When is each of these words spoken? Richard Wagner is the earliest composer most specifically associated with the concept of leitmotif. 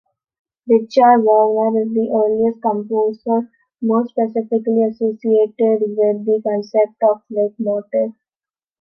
Richard 0.67 1.19
Wagner 1.23 1.79
is 1.83 1.93
the 1.93 2.09
earliest 2.11 2.59
composer 2.63 3.47
most 3.83 4.09
specifically 4.09 4.81
associated 4.85 5.83
with 5.95 6.25
the 6.25 6.41
concept 6.43 6.97
of 7.03 7.21
leitmotif. 7.31 8.15